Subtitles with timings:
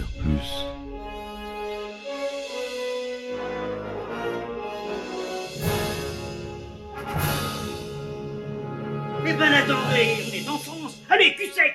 [0.00, 0.66] plus.
[9.24, 10.58] Eh ben attendez, on est en
[11.10, 11.74] Allez, cul sec.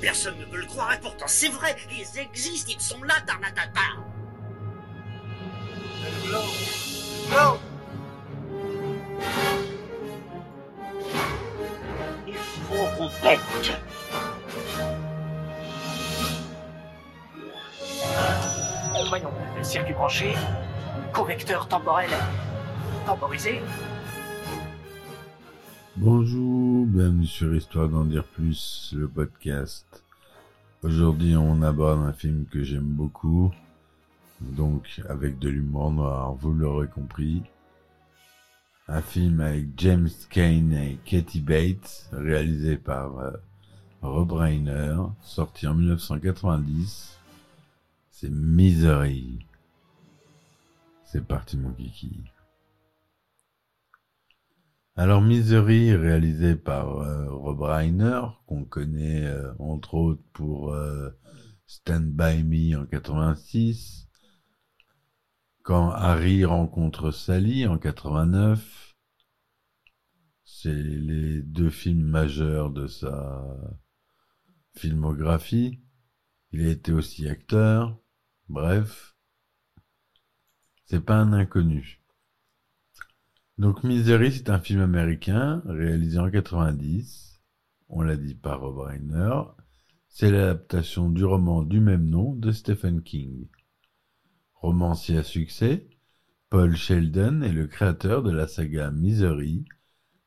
[0.00, 4.03] Personne ne peut le croire et pourtant c'est vrai, ils existent, ils sont là, Tarnatata
[19.64, 20.34] circuit branché,
[21.12, 22.10] correcteur temporel
[23.06, 23.60] temporisé.
[25.96, 30.04] Bonjour, bienvenue sur Histoire d'en dire plus, le podcast.
[30.82, 33.52] Aujourd'hui, on aborde un film que j'aime beaucoup,
[34.42, 37.42] donc avec de l'humour noir, vous l'aurez compris.
[38.86, 43.30] Un film avec James Cain et Katie Bates, réalisé par euh,
[44.02, 47.18] Rob Reiner, sorti en 1990.
[48.10, 49.46] C'est Misery.
[51.14, 52.24] C'est parti mon kiki.
[54.96, 61.10] Alors Misery, réalisé par euh, Rob Reiner, qu'on connaît euh, entre autres pour euh,
[61.68, 64.08] Stand By Me en 86,
[65.62, 68.96] quand Harry rencontre Sally en 89.
[70.42, 73.56] C'est les deux films majeurs de sa
[74.74, 75.80] filmographie.
[76.50, 78.00] Il a été aussi acteur.
[78.48, 79.13] Bref,
[80.84, 82.00] c'est pas un inconnu.
[83.56, 87.40] Donc Misery, c'est un film américain réalisé en 90.
[87.88, 89.42] On l'a dit par Rob Reiner.
[90.08, 93.48] C'est l'adaptation du roman du même nom de Stephen King.
[94.54, 95.88] Romancier à succès,
[96.50, 99.64] Paul Sheldon est le créateur de la saga Misery,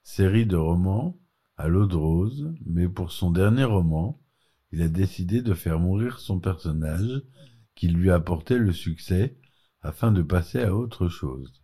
[0.03, 1.19] série de romans
[1.57, 4.21] à l'eau de rose, mais pour son dernier roman,
[4.71, 7.21] il a décidé de faire mourir son personnage
[7.75, 9.37] qui lui apportait le succès
[9.81, 11.61] afin de passer à autre chose.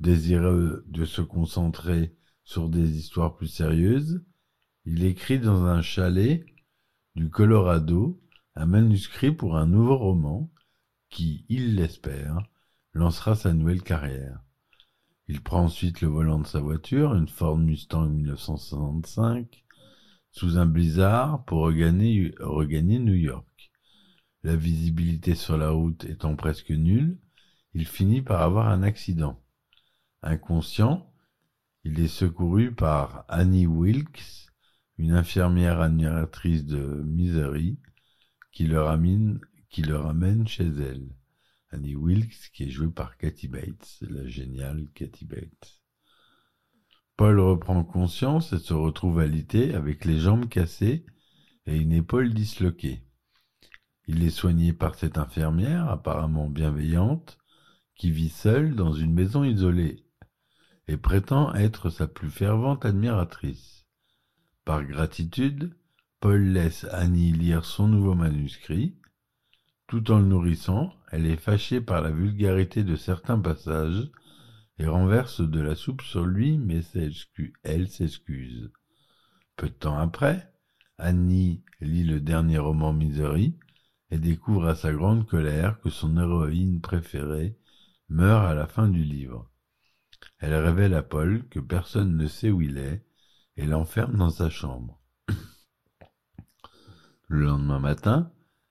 [0.00, 4.24] Désireux de se concentrer sur des histoires plus sérieuses,
[4.84, 6.44] il écrit dans un chalet
[7.14, 8.20] du Colorado
[8.54, 10.50] un manuscrit pour un nouveau roman
[11.08, 12.42] qui, il l'espère,
[12.94, 14.40] lancera sa nouvelle carrière.
[15.28, 19.64] Il prend ensuite le volant de sa voiture, une Ford Mustang 1965,
[20.32, 23.46] sous un blizzard pour regagner, regagner New York.
[24.44, 27.16] La visibilité sur la route étant presque nulle,
[27.74, 29.40] il finit par avoir un accident.
[30.20, 31.12] Inconscient,
[31.84, 34.48] il est secouru par Annie Wilkes,
[34.98, 37.78] une infirmière admiratrice de Misery,
[38.50, 39.38] qui le ramène,
[40.46, 41.08] chez elle.
[41.70, 45.80] Annie Wilkes, qui est jouée par Kathy Bates, la géniale Kathy Bates.
[47.16, 51.06] Paul reprend conscience et se retrouve alité avec les jambes cassées
[51.66, 53.04] et une épaule disloquée.
[54.14, 57.38] Il est soigné par cette infirmière, apparemment bienveillante,
[57.96, 60.04] qui vit seule dans une maison isolée
[60.86, 63.86] et prétend être sa plus fervente admiratrice.
[64.66, 65.74] Par gratitude,
[66.20, 68.98] Paul laisse Annie lire son nouveau manuscrit.
[69.86, 74.10] Tout en le nourrissant, elle est fâchée par la vulgarité de certains passages
[74.78, 76.82] et renverse de la soupe sur lui, mais
[77.62, 78.70] elle s'excuse.
[79.56, 80.52] Peu de temps après,
[80.98, 83.56] Annie lit le dernier roman Misery
[84.12, 87.56] et découvre à sa grande colère que son héroïne préférée
[88.10, 89.50] meurt à la fin du livre.
[90.38, 93.06] Elle révèle à Paul que personne ne sait où il est
[93.56, 95.00] et l'enferme dans sa chambre.
[97.28, 98.30] Le lendemain matin,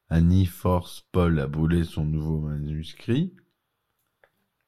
[0.09, 3.33] Annie force Paul à brûler son nouveau manuscrit.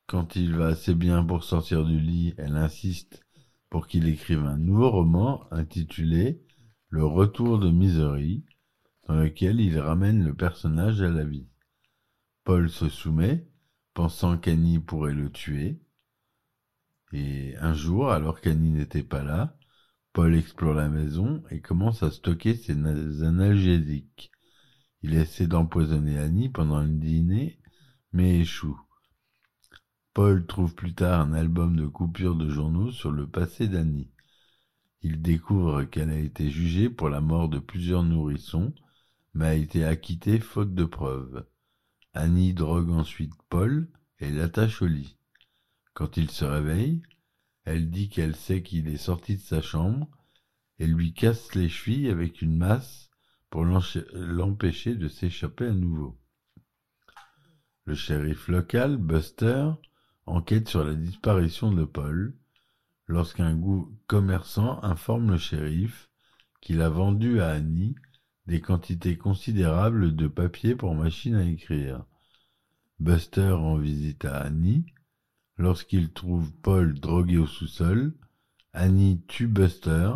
[0.07, 3.21] Quand il va assez bien pour sortir du lit, elle insiste
[3.69, 6.41] pour qu'il écrive un nouveau roman intitulé
[6.89, 8.43] Le retour de Misery,
[9.07, 11.47] dans lequel il ramène le personnage à la vie.
[12.43, 13.47] Paul se soumet,
[13.93, 15.79] pensant qu'Annie pourrait le tuer.
[17.11, 19.57] Et un jour, alors qu'Annie n'était pas là,
[20.13, 24.31] Paul explore la maison et commence à stocker ses analgésiques.
[25.01, 27.59] Il essaie d'empoisonner Annie pendant le dîner,
[28.13, 28.79] mais échoue.
[30.13, 34.11] Paul trouve plus tard un album de coupures de journaux sur le passé d'Annie.
[35.01, 38.73] Il découvre qu'elle a été jugée pour la mort de plusieurs nourrissons,
[39.33, 41.45] mais a été acquittée faute de preuves.
[42.13, 43.89] Annie drogue ensuite Paul
[44.19, 45.17] et l'attache au lit.
[45.93, 47.01] Quand il se réveille,
[47.65, 50.07] elle dit qu'elle sait qu'il est sorti de sa chambre
[50.79, 53.09] et lui casse les chevilles avec une masse
[53.49, 56.19] pour l'empêcher de s'échapper à nouveau.
[57.85, 59.71] Le shérif local, Buster,
[60.25, 62.35] enquête sur la disparition de Paul
[63.07, 63.59] lorsqu'un
[64.07, 66.09] commerçant informe le shérif
[66.61, 67.95] qu'il a vendu à Annie
[68.45, 72.05] des quantités considérables de papier pour machine à écrire.
[72.99, 74.85] Buster en visite à Annie.
[75.57, 78.13] Lorsqu'il trouve Paul drogué au sous-sol,
[78.73, 80.13] Annie tue Buster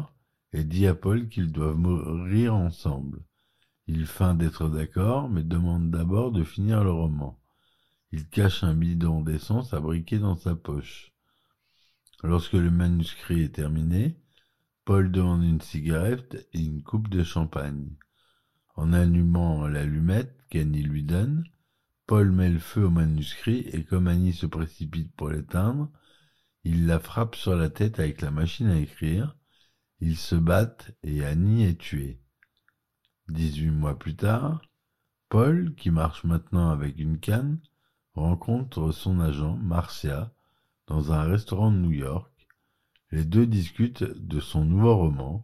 [0.53, 3.19] et dit à Paul qu'ils doivent mourir ensemble.
[3.88, 7.39] Il feint d'être d'accord, mais demande d'abord de finir le roman.
[8.12, 11.13] Il cache un bidon d'essence abriqué dans sa poche.
[12.23, 14.18] Lorsque le manuscrit est terminé,
[14.85, 17.89] Paul demande une cigarette et une coupe de champagne.
[18.77, 21.44] En allumant l'allumette qu'Annie lui donne,
[22.06, 25.91] Paul met le feu au manuscrit et comme Annie se précipite pour l'éteindre,
[26.63, 29.35] il la frappe sur la tête avec la machine à écrire.
[30.00, 32.21] Ils se battent et Annie est tuée.
[33.29, 34.62] Dix-huit mois plus tard,
[35.27, 37.59] Paul, qui marche maintenant avec une canne,
[38.13, 40.33] rencontre son agent, Marcia,
[40.85, 42.31] dans un restaurant de New York.
[43.12, 45.41] Les deux discutent de son nouveau roman.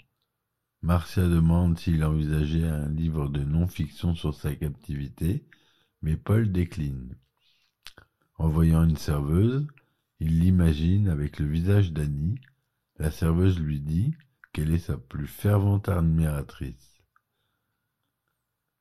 [0.84, 5.48] Marcia demande s'il envisageait un livre de non-fiction sur sa captivité,
[6.02, 7.16] mais Paul décline.
[8.38, 9.66] En voyant une serveuse,
[10.20, 12.36] il l'imagine avec le visage d'Annie.
[12.98, 14.14] La serveuse lui dit
[14.52, 17.02] qu'elle est sa plus fervente admiratrice.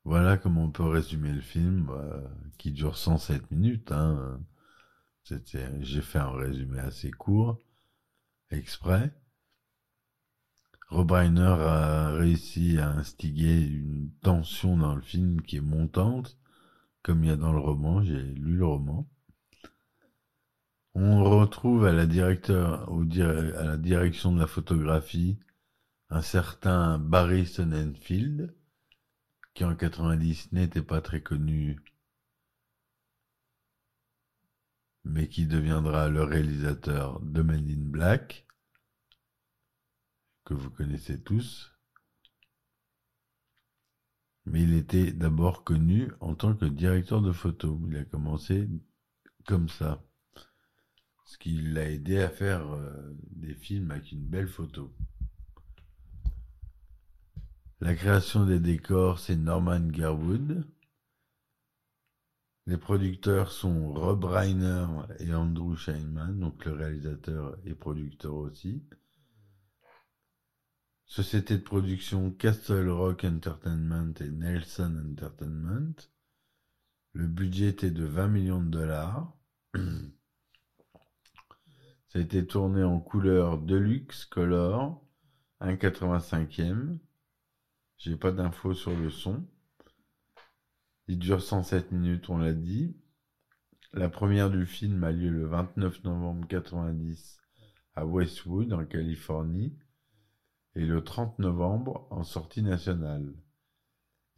[0.03, 2.21] Voilà comment on peut résumer le film, euh,
[2.59, 3.93] qui dure 107 minutes.
[3.93, 4.41] Hein.
[5.25, 7.61] J'ai fait un résumé assez court,
[8.51, 9.15] exprès.
[10.93, 16.39] Rob Reiner a réussi à instiguer une tension dans le film qui est montante,
[17.03, 18.03] comme il y a dans le roman.
[18.03, 19.09] J'ai lu le roman.
[20.95, 22.77] On retrouve à la, direction
[24.33, 25.39] de la photographie
[26.11, 28.55] un certain Barry Sonnenfield,
[29.55, 31.81] qui en 90 n'était pas très connu,
[35.05, 38.47] mais qui deviendra le réalisateur de Men in Black,
[40.53, 41.73] que vous connaissez tous.
[44.45, 47.81] Mais il était d'abord connu en tant que directeur de photo.
[47.89, 48.69] Il a commencé
[49.47, 50.05] comme ça.
[51.25, 54.95] Ce qui l'a aidé à faire euh, des films avec une belle photo.
[57.81, 60.67] La création des décors, c'est Norman Garwood.
[62.67, 64.87] Les producteurs sont Rob Reiner
[65.19, 68.83] et Andrew Scheinman, donc le réalisateur et producteur aussi.
[71.13, 75.93] Société de production Castle Rock Entertainment et Nelson Entertainment.
[77.13, 79.37] Le budget était de 20 millions de dollars.
[82.09, 85.05] Ça a été tourné en couleur Deluxe Color,
[85.61, 86.97] 1,85e.
[87.99, 89.47] J'ai pas d'infos sur le son.
[91.09, 92.97] Il dure 107 minutes, on l'a dit.
[93.93, 97.39] La première du film a lieu le 29 novembre 90
[97.97, 99.77] à Westwood, en Californie,
[100.75, 103.35] et le 30 novembre en sortie nationale.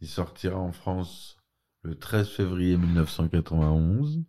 [0.01, 1.37] Il sortira en France
[1.83, 4.23] le 13 février 1991,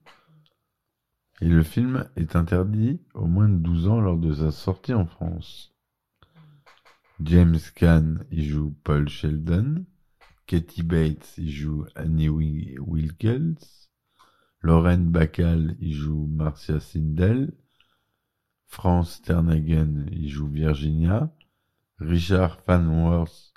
[1.41, 5.07] et le film est interdit aux moins de 12 ans lors de sa sortie en
[5.07, 5.75] France.
[7.21, 9.87] James Caan y joue Paul Sheldon.
[10.47, 13.89] Katie Bates y joue Annie Wilkels.
[14.61, 17.53] Lauren Bacall y joue Marcia Sindel.
[18.67, 21.33] France Ternhagen y joue Virginia.
[21.99, 23.53] Richard Fanworth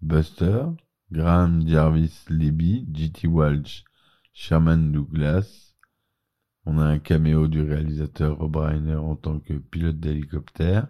[0.00, 0.72] Buster.
[1.12, 2.86] Graham Jarvis Libby.
[2.90, 3.28] G.T.
[3.28, 3.84] Walsh.
[4.32, 5.74] Sherman Douglas.
[6.66, 10.88] On a un caméo du réalisateur Rob Reiner en tant que pilote d'hélicoptère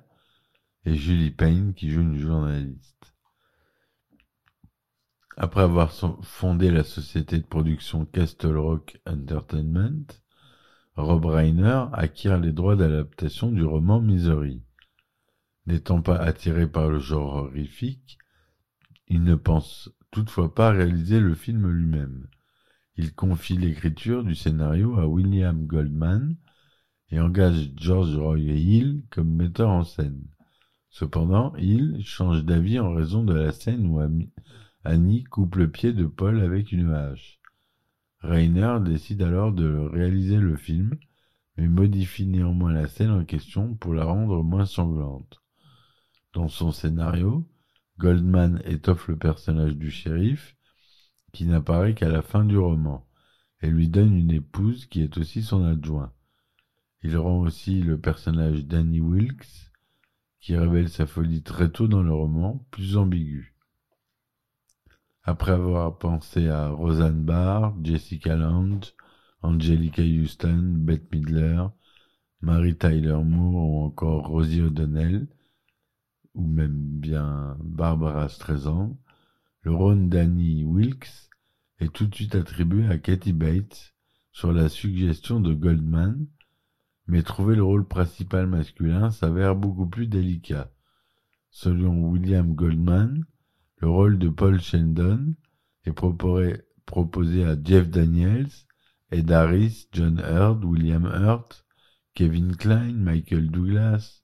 [0.86, 3.12] et Julie Payne qui joue une journaliste.
[5.36, 5.92] Après avoir
[6.22, 10.06] fondé la société de production Castle Rock Entertainment,
[10.96, 14.62] Rob Reiner acquiert les droits d'adaptation du roman Misery.
[15.66, 18.18] N'étant pas attiré par le genre horrifique,
[19.08, 22.28] il ne pense toutefois pas réaliser le film lui-même.
[22.96, 26.36] Il confie l'écriture du scénario à William Goldman
[27.10, 30.22] et engage George Roy Hill comme metteur en scène.
[30.90, 34.00] Cependant, il change d'avis en raison de la scène où
[34.84, 37.40] Annie coupe le pied de Paul avec une hache.
[38.20, 40.94] Rainer décide alors de réaliser le film,
[41.56, 45.43] mais modifie néanmoins la scène en question pour la rendre moins sanglante.
[46.34, 47.48] Dans son scénario,
[48.00, 50.56] Goldman étoffe le personnage du shérif,
[51.32, 53.06] qui n'apparaît qu'à la fin du roman,
[53.62, 56.12] et lui donne une épouse qui est aussi son adjoint.
[57.04, 59.70] Il rend aussi le personnage d'Annie Wilkes,
[60.40, 63.54] qui révèle sa folie très tôt dans le roman, plus ambigu.
[65.22, 68.92] Après avoir pensé à Roseanne Barr, Jessica Lange,
[69.40, 71.64] Angelica Houston, Bette Midler,
[72.40, 75.28] Mary Tyler Moore ou encore Rosie O'Donnell,
[76.34, 78.98] ou même bien Barbara Streisand,
[79.62, 81.30] le rôle d'Annie Wilkes
[81.78, 83.94] est tout de suite attribué à Kathy Bates
[84.32, 86.26] sur la suggestion de Goldman,
[87.06, 90.70] mais trouver le rôle principal masculin s'avère beaucoup plus délicat.
[91.50, 93.24] Selon William Goldman,
[93.78, 95.34] le rôle de Paul Sheldon
[95.84, 98.50] est proposé à Jeff Daniels,
[99.10, 101.64] Ed Harris, John Hurd, William Hurt,
[102.14, 104.23] Kevin Kline, Michael Douglas,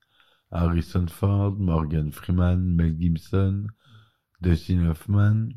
[0.52, 3.66] Harrison Ford, Morgan Freeman, Mel Gibson,
[4.40, 5.50] Dustin Hoffman,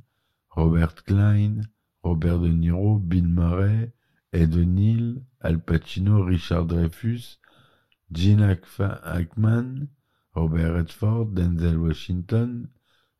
[0.50, 1.62] Robert Klein,
[2.04, 3.92] Robert De Niro, Bill Murray,
[4.34, 7.40] Ed O'Neill, Al Pacino, Richard Dreyfus,
[8.12, 9.88] Gene Hackman,
[10.36, 12.68] Robert Redford, Denzel Washington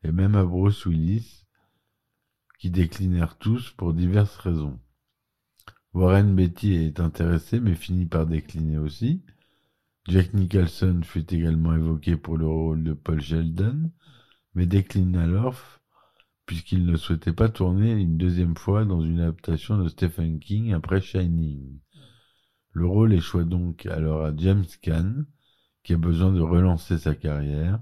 [0.02, 1.44] et même à Bruce Willis,
[2.58, 4.78] qui déclinèrent tous pour diverses raisons.
[5.92, 9.22] Warren Beatty est intéressé mais finit par décliner aussi.
[10.06, 13.90] Jack Nicholson fut également évoqué pour le rôle de Paul Sheldon,
[14.54, 15.56] mais décline alors
[16.46, 21.00] puisqu'il ne souhaitait pas tourner une deuxième fois dans une adaptation de Stephen King après
[21.00, 21.78] Shining.
[22.72, 25.24] Le rôle échoua donc alors à James Caan,
[25.82, 27.80] qui a besoin de relancer sa carrière.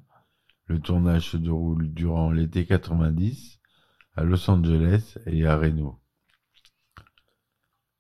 [0.67, 3.61] Le tournage se déroule durant l'été 90
[4.15, 6.01] à Los Angeles et à Reno.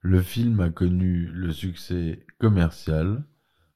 [0.00, 3.24] Le film a connu le succès commercial,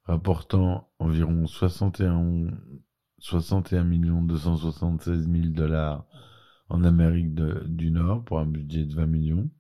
[0.07, 2.49] rapportant environ 61,
[3.19, 6.07] 61 276 000 dollars
[6.69, 9.51] en Amérique du Nord pour un budget de 20 millions.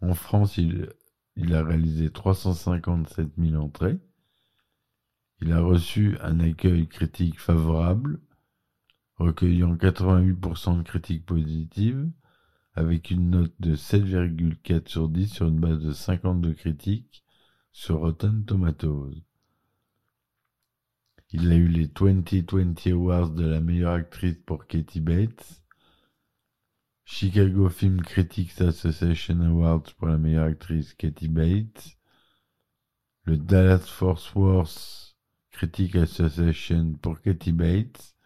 [0.00, 0.88] En France, il,
[1.36, 3.98] il a réalisé 357 000 entrées.
[5.42, 8.20] Il a reçu un accueil critique favorable,
[9.16, 12.10] recueillant 88% de critiques positives,
[12.74, 17.24] avec une note de 7,4 sur 10 sur une base de 52 critiques
[17.72, 19.14] sur Rotten Tomatoes.
[21.32, 25.62] Il a eu les 2020 Awards de la meilleure actrice pour Katie Bates,
[27.04, 31.96] Chicago Film Critics Association Awards pour la meilleure actrice Katie Bates,
[33.26, 35.16] le Dallas Fort Worth
[35.52, 38.16] Critic Association pour Katie Bates,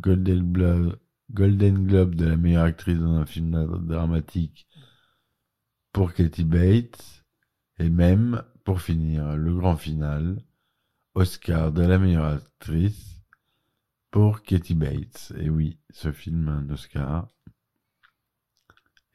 [0.00, 0.98] Golden Globe,
[1.30, 4.66] Golden Globe de la meilleure actrice dans un film dramatique
[5.92, 7.24] pour Katie Bates,
[7.78, 10.42] et même, pour finir, le grand final,
[11.18, 13.20] Oscar de la meilleure actrice
[14.12, 15.32] pour Katie Bates.
[15.36, 17.26] Et oui, ce film a un Oscar.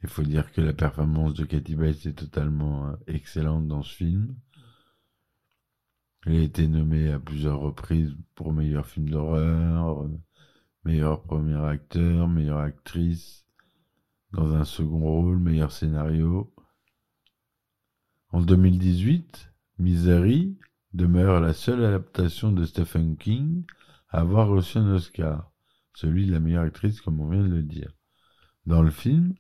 [0.02, 3.96] Il faut dire que la performance de Katie Bates est totalement euh, excellente dans ce
[3.96, 4.36] film.
[6.26, 10.06] Elle a été nommée à plusieurs reprises pour meilleur film d'horreur,
[10.84, 13.46] meilleur premier acteur, meilleure actrice,
[14.34, 16.54] dans un second rôle, meilleur scénario.
[18.34, 20.58] En 2018, Misery
[20.94, 23.66] demeure la seule adaptation de Stephen King
[24.10, 25.52] à avoir reçu un Oscar,
[25.96, 27.92] celui de la meilleure actrice comme on vient de le dire.
[28.66, 29.34] Dans le film,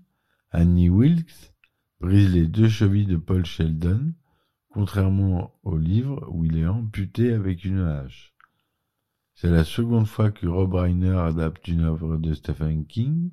[0.51, 1.53] Annie Wilkes
[1.99, 4.13] brise les deux chevilles de Paul Sheldon,
[4.69, 8.33] contrairement au livre où il est amputé avec une hache.
[9.35, 13.31] C'est la seconde fois que Rob Reiner adapte une œuvre de Stephen King.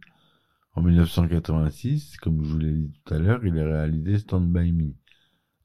[0.74, 4.72] En 1986, comme je vous l'ai dit tout à l'heure, il a réalisé Stand By
[4.72, 4.94] Me,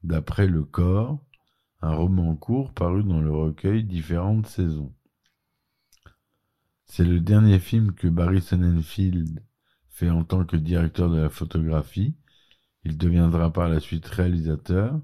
[0.02, 1.20] d'après Le Corps,
[1.80, 4.94] un roman court paru dans le recueil Différentes saisons.
[6.84, 9.44] C'est le dernier film que Barry Sonnenfeld
[9.88, 12.16] fait en tant que directeur de la photographie.
[12.84, 15.00] Il deviendra par la suite réalisateur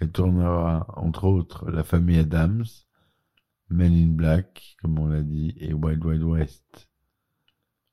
[0.00, 2.64] et tournera entre autres La famille Adams,
[3.68, 6.88] Men in Black, comme on l'a dit, et Wild Wild West.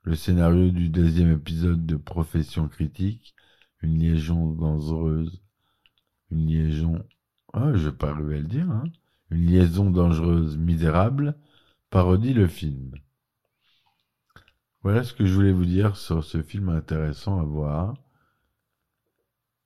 [0.03, 3.33] Le scénario du deuxième épisode de Profession critique,
[3.81, 5.41] une liaison dangereuse,
[6.29, 7.03] une liaison,
[7.53, 8.83] ah, je arriver à le dire, hein,
[9.29, 11.37] une liaison dangereuse misérable,
[11.91, 12.95] parodie le film.
[14.81, 17.93] Voilà ce que je voulais vous dire sur ce film intéressant à voir,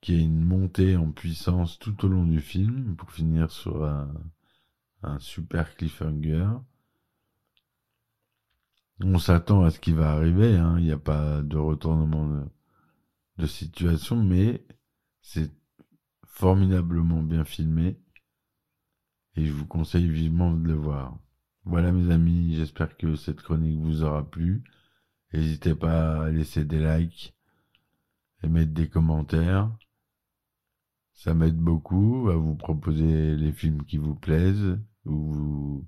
[0.00, 5.18] qui a une montée en puissance tout au long du film, pour finir sur un,
[5.18, 6.46] super cliffhanger.
[9.00, 10.76] On s'attend à ce qui va arriver, hein.
[10.78, 12.44] il n'y a pas de retournement
[13.38, 14.64] de situation, mais
[15.22, 15.50] c'est
[16.38, 17.98] formidablement bien filmé
[19.34, 21.18] et je vous conseille vivement de le voir.
[21.64, 24.62] Voilà mes amis, j'espère que cette chronique vous aura plu.
[25.32, 27.34] N'hésitez pas à laisser des likes
[28.44, 29.68] et mettre des commentaires.
[31.12, 35.84] Ça m'aide beaucoup à vous proposer les films qui vous plaisent ou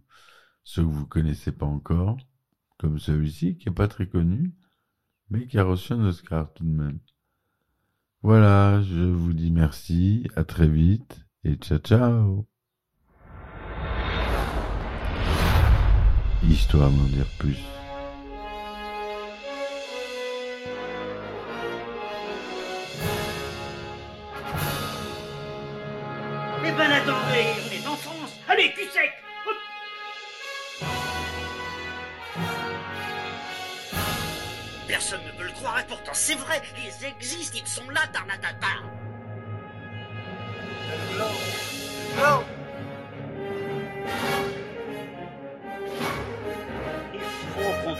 [0.64, 2.18] ceux que vous connaissez pas encore,
[2.76, 4.52] comme celui-ci qui est pas très connu,
[5.28, 6.98] mais qui a reçu un Oscar tout de même.
[8.22, 12.46] Voilà, je vous dis merci, à très vite et ciao ciao
[16.42, 17.58] Histoire m'en dire plus.
[36.12, 38.66] C'est vrai, ils existent, ils sont là, Tarnatata.
[42.16, 42.44] Non
[47.14, 47.96] Il faut qu'on.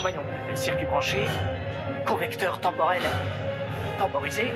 [0.00, 0.22] Voyons,
[0.54, 1.26] circuit branché,
[2.04, 3.02] correcteur temporel
[3.98, 4.52] temporisé,